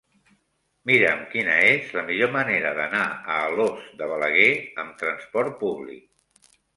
Mira'm 0.91 1.19
quina 1.33 1.57
és 1.65 1.91
la 1.97 2.03
millor 2.07 2.31
manera 2.35 2.71
d'anar 2.79 3.03
a 3.33 3.35
Alòs 3.49 3.83
de 3.99 4.07
Balaguer 4.13 4.49
amb 4.85 4.97
trasport 5.03 5.55
públic. 5.61 6.49